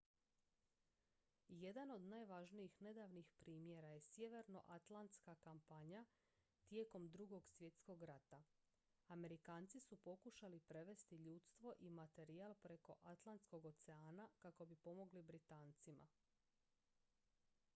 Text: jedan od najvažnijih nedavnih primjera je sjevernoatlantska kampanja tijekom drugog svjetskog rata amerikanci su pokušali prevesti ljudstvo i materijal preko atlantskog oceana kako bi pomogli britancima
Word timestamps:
jedan 1.47 1.91
od 1.91 2.01
najvažnijih 2.13 2.77
nedavnih 2.81 3.27
primjera 3.39 3.87
je 3.87 4.01
sjevernoatlantska 4.01 5.35
kampanja 5.35 6.05
tijekom 6.67 7.09
drugog 7.09 7.49
svjetskog 7.49 8.03
rata 8.03 8.43
amerikanci 9.07 9.79
su 9.79 9.97
pokušali 9.97 10.59
prevesti 10.59 11.15
ljudstvo 11.17 11.73
i 11.79 11.89
materijal 11.89 12.55
preko 12.55 12.95
atlantskog 13.03 13.65
oceana 13.65 14.29
kako 14.39 14.65
bi 14.65 14.75
pomogli 14.75 15.21
britancima 15.21 16.09